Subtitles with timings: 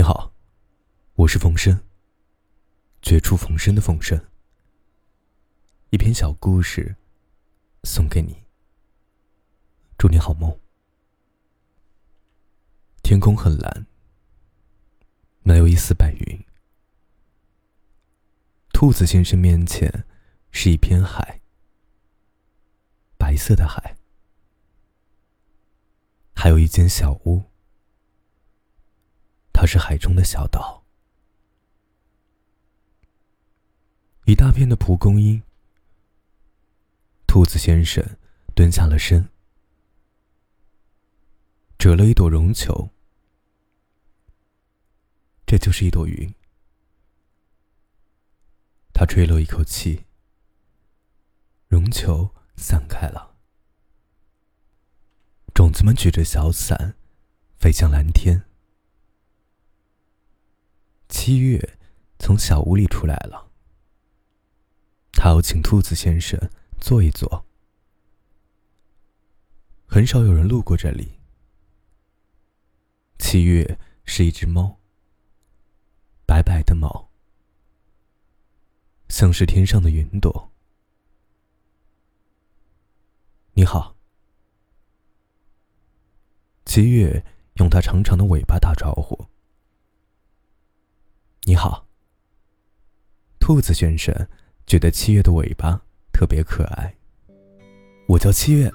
[0.00, 0.32] 你好，
[1.12, 1.78] 我是冯生。
[3.02, 4.18] 绝处逢生的冯生。
[5.90, 6.96] 一篇小故事，
[7.84, 8.44] 送给你。
[9.98, 10.58] 祝你好梦。
[13.02, 13.86] 天空很蓝，
[15.42, 16.46] 没有一丝白云。
[18.72, 20.06] 兔子先生面前
[20.50, 21.42] 是一片海，
[23.18, 23.98] 白色的海，
[26.32, 27.49] 还有一间小屋。
[29.60, 30.82] 它是海中的小岛，
[34.24, 35.42] 一大片的蒲公英。
[37.26, 38.02] 兔子先生
[38.54, 39.28] 蹲下了身，
[41.76, 42.88] 折了一朵绒球，
[45.44, 46.34] 这就是一朵云。
[48.94, 50.06] 他吹了一口气，
[51.68, 53.36] 绒球散开了，
[55.52, 56.94] 种子们举着小伞，
[57.58, 58.46] 飞向蓝天。
[61.10, 61.76] 七月
[62.20, 63.50] 从小屋里出来了，
[65.12, 66.38] 他要请兔子先生
[66.80, 67.44] 坐一坐。
[69.86, 71.18] 很少有人路过这里。
[73.18, 74.78] 七月是一只猫，
[76.24, 77.10] 白白的毛，
[79.08, 80.52] 像是天上的云朵。
[83.54, 83.96] 你好，
[86.64, 87.24] 七月
[87.54, 89.29] 用它长长的尾巴打招呼。
[91.46, 91.86] 你好，
[93.40, 94.14] 兔子先生
[94.66, 95.80] 觉得七月的尾巴
[96.12, 96.94] 特别可爱。
[98.08, 98.70] 我叫七月，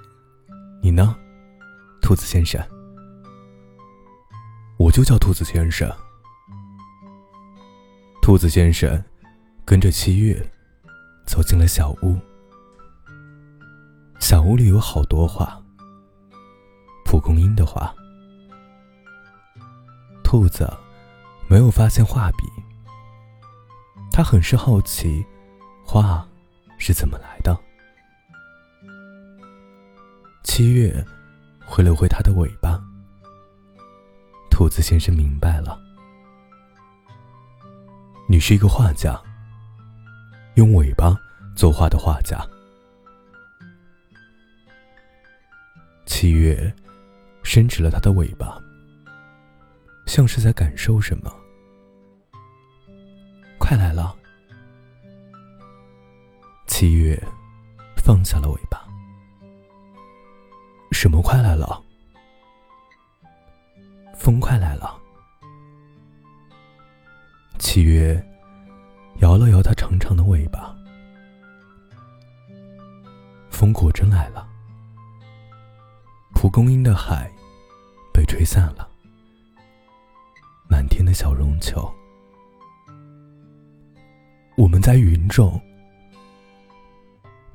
[0.82, 1.16] 你呢，
[2.02, 2.60] 兔子先生？
[4.80, 5.88] 我就叫兔子先生。
[8.20, 9.02] 兔子先生
[9.64, 10.36] 跟着七月
[11.28, 12.20] 走进了小屋。
[14.20, 15.62] 小屋里有好多画，
[17.06, 17.94] 蒲公英的画。
[20.24, 20.68] 兔子。
[21.48, 22.44] 没有发现画笔，
[24.12, 25.24] 他很是好奇，
[25.86, 26.28] 画
[26.80, 27.56] 是怎么来的。
[30.44, 31.06] 七月
[31.66, 32.82] 挥了挥他的尾巴，
[34.50, 35.80] 兔子先生明白了，
[38.28, 39.22] 你是一个画家，
[40.56, 41.16] 用尾巴
[41.56, 42.44] 作画的画家。
[46.08, 46.74] 七月
[47.44, 48.65] 伸直了他的尾巴。
[50.16, 51.30] 像是在感受什么，
[53.60, 54.16] 快来了！
[56.68, 57.22] 七月
[57.98, 58.82] 放下了尾巴。
[60.94, 61.84] 什么快来了？
[64.16, 64.98] 风快来了。
[67.60, 68.26] 七月
[69.18, 70.74] 摇了摇它长长的尾巴，
[73.50, 74.48] 风果真来了。
[76.34, 77.30] 蒲公英的海
[78.14, 78.95] 被吹散了。
[81.16, 81.90] 小绒球，
[84.58, 85.58] 我们在云中。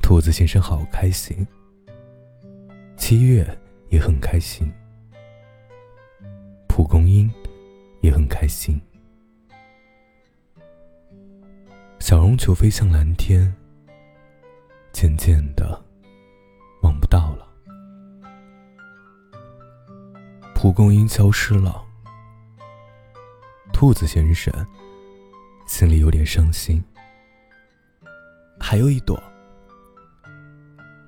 [0.00, 1.46] 兔子先生好开心，
[2.96, 3.46] 七月
[3.90, 4.66] 也很开心，
[6.68, 7.30] 蒲公英
[8.00, 8.80] 也很开心。
[11.98, 13.54] 小绒球飞向蓝天，
[14.90, 15.80] 渐渐的
[16.82, 17.46] 望不到了，
[20.54, 21.89] 蒲公英消失了。
[23.80, 24.52] 兔子先生
[25.66, 26.84] 心里有点伤心。
[28.60, 29.18] 还有一朵，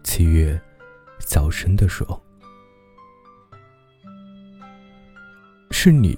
[0.02, 0.58] 七月
[1.18, 2.18] 小声的说
[5.70, 6.16] ：“是你。”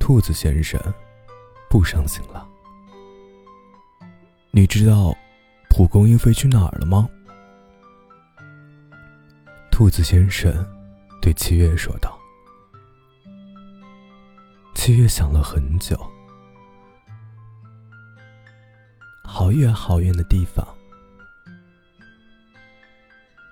[0.00, 0.80] 兔子先生
[1.68, 2.48] 不伤心了。
[4.50, 5.14] 你知道
[5.68, 7.06] 蒲公英飞去哪儿了吗？
[9.70, 10.50] 兔子先生
[11.20, 12.17] 对七月说道。
[14.88, 15.94] 七月想了很久，
[19.22, 20.66] 好远好远的地方。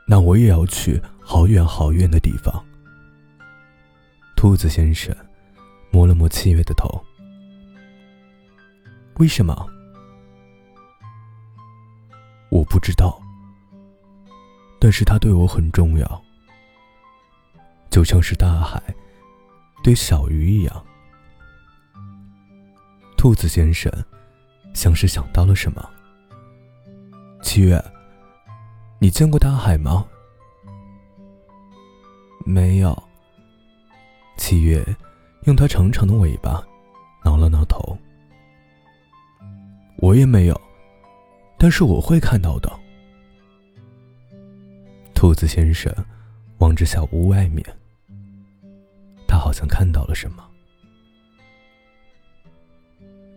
[0.07, 2.65] 那我也要去好远好远的地方。
[4.35, 5.15] 兔子先生
[5.91, 6.89] 摸了摸七月的头。
[9.19, 9.55] 为什么？
[12.49, 13.21] 我不知道。
[14.81, 16.23] 但是它对我很重要，
[17.91, 18.83] 就像是大海
[19.85, 20.86] 对小鱼一样。
[23.17, 23.91] 兔子先生
[24.75, 25.85] 像是想到了什么。
[27.43, 27.83] 七月，
[28.99, 30.07] 你见过大海吗？
[32.45, 32.97] 没有。
[34.37, 34.85] 七月
[35.45, 36.63] 用它长长的尾巴
[37.25, 37.97] 挠了挠头。
[39.99, 40.61] 我也没有，
[41.59, 42.71] 但是我会看到的。
[45.15, 45.93] 兔子先生
[46.59, 47.65] 望着小屋外面，
[49.27, 50.47] 他好像看到了什么。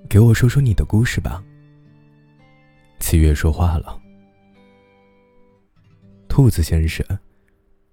[0.09, 1.43] 给我说说你的故事吧。
[2.99, 4.01] 七月说话了。
[6.27, 7.05] 兔子先生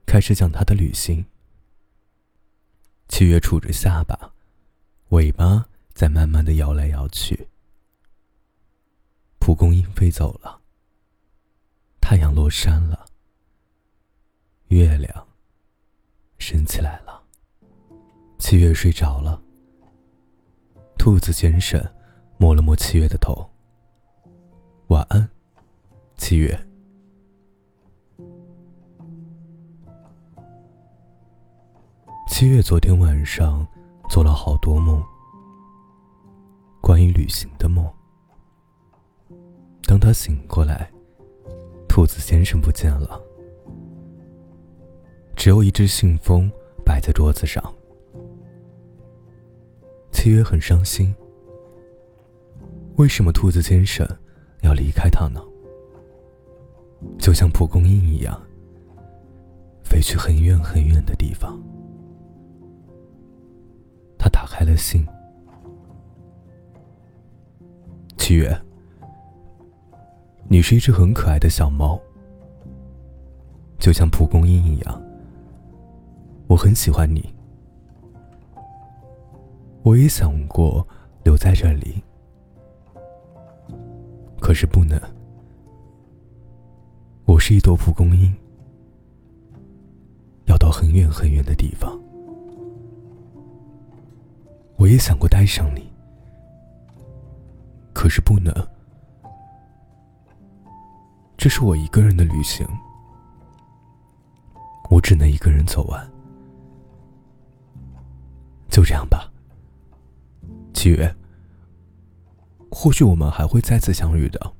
[0.06, 1.22] 开始讲他的旅行。
[3.08, 4.32] 七月杵着下巴，
[5.10, 7.46] 尾巴在慢慢的摇来摇去。
[9.38, 10.58] 蒲公英飞走了，
[12.00, 13.04] 太阳落山了，
[14.68, 15.28] 月亮
[16.38, 17.22] 升起来了。
[18.38, 19.42] 七月睡着了。
[20.98, 21.78] 兔子先生
[22.38, 23.48] 摸了摸七月的头。
[24.88, 25.28] 晚安，
[26.16, 26.58] 七月。
[32.28, 33.66] 七月昨天晚上
[34.10, 35.02] 做了好多梦，
[36.82, 37.90] 关于旅行的梦。
[39.84, 40.90] 当他醒过来，
[41.88, 43.18] 兔子先生不见了，
[45.34, 46.50] 只有一只信封
[46.84, 47.74] 摆在桌子上。
[50.12, 51.14] 七月很伤心。
[52.96, 54.06] 为什么兔子先生
[54.62, 55.40] 要离开他呢？
[57.18, 58.40] 就像蒲公英一样，
[59.84, 61.60] 飞去很远很远的地方。
[64.18, 65.06] 他打开了信。
[68.16, 68.58] 七月。
[70.48, 72.00] 你是一只很可爱的小猫，
[73.78, 75.02] 就像蒲公英一样。
[76.46, 77.34] 我很喜欢你，
[79.82, 80.86] 我也想过
[81.24, 82.00] 留在这里，
[84.46, 84.96] 可是不能。
[87.24, 88.32] 我是一朵蒲公英，
[90.44, 92.00] 要到很远很远的地方。
[94.76, 95.92] 我也想过带上你，
[97.92, 98.54] 可是不能。
[101.36, 102.64] 这是我一个人的旅行，
[104.90, 106.08] 我只能一个人走完。
[108.68, 109.28] 就这样吧，
[110.72, 111.12] 七月。
[112.78, 114.52] 或许我们还会再次相遇的，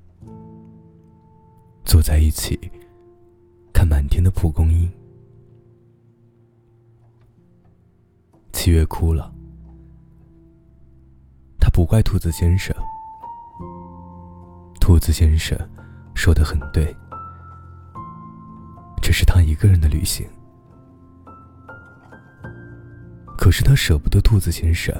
[1.85, 2.59] 坐在一起，
[3.75, 4.91] 看满天的蒲公英。
[8.55, 9.31] 七月哭了，
[11.61, 12.75] 他不怪兔子先生，
[14.81, 15.55] 兔子先生。
[16.15, 16.97] 说的很对，
[19.03, 20.27] 这是他一个人的旅行。
[23.37, 24.95] 可是他舍不得兔子先生，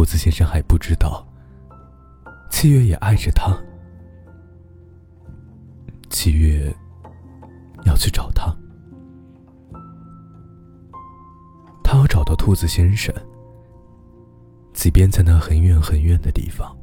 [0.00, 1.28] 兔子先生还不知道，
[2.50, 3.54] 七月也爱着他。
[6.08, 6.74] 七月
[7.84, 8.50] 要去找他，
[11.84, 13.14] 他要找到兔子先生，
[14.72, 16.74] 即便在那很远很远的地方。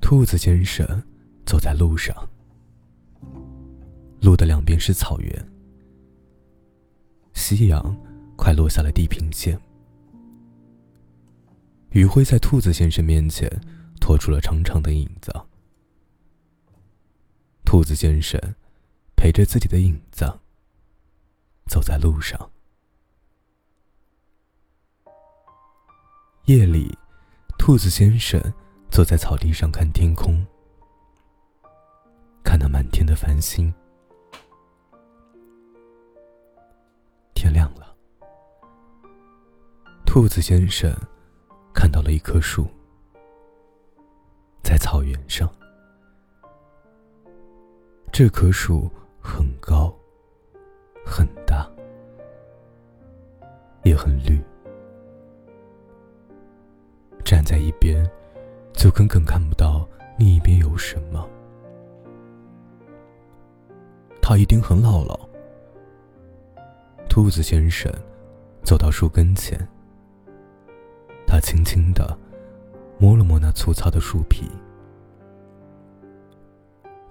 [0.00, 0.86] 兔子先生
[1.44, 2.16] 走在路上，
[4.22, 5.48] 路的两边是草原。
[7.34, 7.96] 夕阳
[8.36, 9.60] 快落下了地平线，
[11.90, 13.50] 余晖在兔子先生面前
[14.00, 15.32] 拖出了长长的影子。
[17.64, 18.40] 兔子先生
[19.16, 20.24] 陪着自己的影子
[21.66, 22.50] 走在路上。
[26.46, 26.96] 夜里，
[27.58, 28.40] 兔子先生。
[28.92, 30.46] 坐在草地上看天空，
[32.44, 33.72] 看那满天的繁星。
[40.14, 40.94] 兔子先生
[41.72, 42.66] 看到了一棵树，
[44.62, 45.50] 在草原上。
[48.12, 49.90] 这棵树很高，
[51.02, 51.66] 很大，
[53.84, 54.38] 也很绿。
[57.24, 58.06] 站在一边。
[58.74, 59.88] 就根本看不到
[60.18, 61.26] 另一边有什么。
[64.20, 65.18] 他一定很老了。
[67.08, 67.90] 兔子先生
[68.62, 69.58] 走到树跟前，
[71.42, 72.16] 轻轻的
[72.98, 74.48] 摸了摸那粗糙的树皮，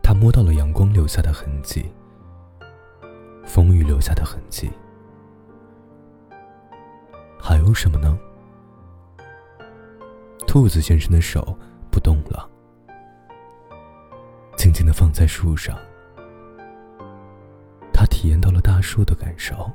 [0.01, 1.85] 他摸到了阳光留下的痕迹，
[3.45, 4.71] 风雨留下的痕迹，
[7.37, 8.17] 还有什么呢？
[10.47, 11.55] 兔子先生的手
[11.91, 12.49] 不动了，
[14.55, 15.77] 静静的放在树上。
[17.93, 19.69] 他体验到了大树的感受，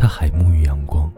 [0.00, 1.12] 他还沐浴阳光。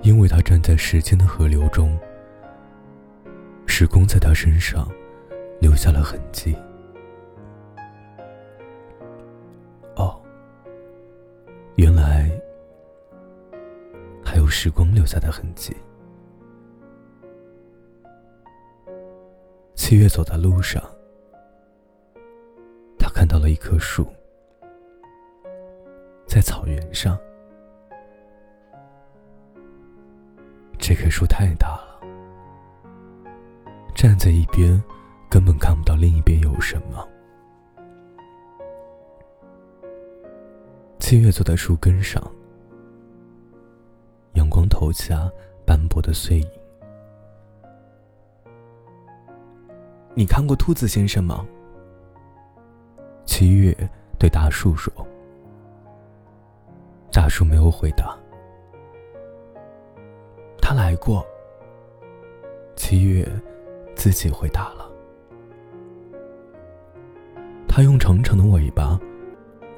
[0.00, 1.96] 因为他站在时间的河流中
[3.66, 4.88] 时光在他身上
[5.60, 6.56] 留下了痕迹。
[9.94, 10.18] 哦
[11.76, 12.30] 原来
[14.24, 15.76] 还有时光留下的痕迹。
[19.74, 20.82] 七月走在路上
[22.98, 24.06] 他看到了一棵树。
[26.32, 27.18] 在草原上。
[30.78, 32.00] 这棵树太大了，
[33.94, 34.82] 站在一边，
[35.28, 37.06] 根本看不到另一边有什么。
[40.98, 42.18] 七月坐在树根上，
[44.32, 45.30] 阳光投下
[45.66, 46.50] 斑驳的碎影。
[50.14, 51.46] 你看过兔子先生吗？
[53.26, 53.76] 七月
[54.18, 54.90] 对大树说。
[57.12, 58.18] 大树没有回答。
[60.60, 61.24] 他来过。
[62.74, 63.26] 七月
[63.94, 64.90] 自己回答了。
[67.68, 68.98] 他用长长的尾巴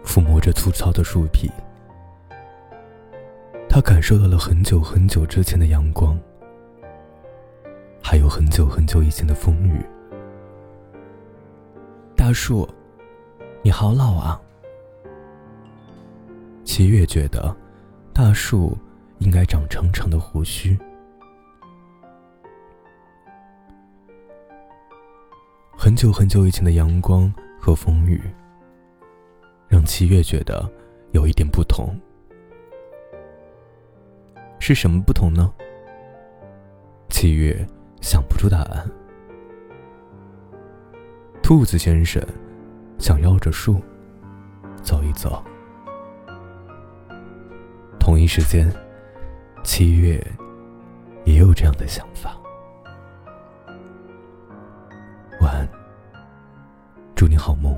[0.04, 1.50] 抚摸着粗糙的树皮。
[3.68, 6.18] 他感受到了很久很久之前的阳光，
[8.02, 9.84] 还有很久很久以前的风雨。
[12.16, 12.66] 大树，
[13.62, 14.40] 你好老啊！
[16.76, 17.56] 七月觉得，
[18.12, 18.76] 大树。
[19.20, 20.76] 应该长长长的胡须。
[25.70, 28.20] 很久很久以前的阳光和风雨，
[29.68, 30.68] 让七月觉得
[31.12, 31.96] 有一点不同。
[34.58, 35.54] 是什么不同呢？
[37.08, 37.64] 七月
[38.00, 38.84] 想不出答案。
[41.40, 42.20] 兔子先生
[42.98, 43.80] 想绕着树
[44.82, 45.40] 走一走。
[48.14, 48.72] 同一时间。
[49.64, 50.24] 七月
[51.24, 52.38] 也有这样的想法。
[55.40, 55.68] 晚安，
[57.16, 57.76] 祝你好梦。